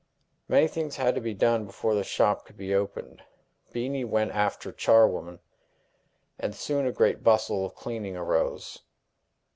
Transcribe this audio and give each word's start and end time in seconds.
Many 0.47 0.67
things 0.67 0.95
had 0.95 1.13
to 1.13 1.21
be 1.21 1.35
done 1.35 1.67
before 1.67 1.93
the 1.93 2.03
shop 2.03 2.47
could 2.47 2.57
be 2.57 2.73
opened. 2.73 3.21
Beenie 3.71 4.03
went 4.03 4.31
after 4.31 4.71
charwomen, 4.71 5.41
and 6.39 6.55
soon 6.55 6.87
a 6.87 6.91
great 6.91 7.21
bustle 7.21 7.63
of 7.67 7.75
cleaning 7.75 8.17
arose. 8.17 8.79